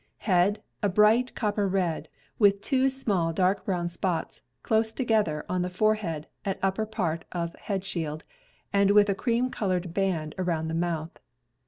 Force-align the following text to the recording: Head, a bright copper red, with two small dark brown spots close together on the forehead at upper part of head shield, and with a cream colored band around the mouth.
Head, 0.25 0.63
a 0.81 0.89
bright 0.89 1.35
copper 1.35 1.67
red, 1.67 2.09
with 2.39 2.61
two 2.61 2.89
small 2.89 3.31
dark 3.31 3.65
brown 3.65 3.87
spots 3.87 4.41
close 4.63 4.91
together 4.91 5.45
on 5.47 5.61
the 5.61 5.69
forehead 5.69 6.25
at 6.43 6.57
upper 6.63 6.87
part 6.87 7.23
of 7.31 7.53
head 7.55 7.83
shield, 7.83 8.23
and 8.73 8.89
with 8.89 9.09
a 9.09 9.13
cream 9.15 9.51
colored 9.51 9.93
band 9.93 10.33
around 10.39 10.69
the 10.69 10.73
mouth. 10.73 11.19